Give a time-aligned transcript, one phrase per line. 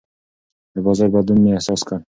[0.73, 1.97] د بازار بدلون مې احساس کړ.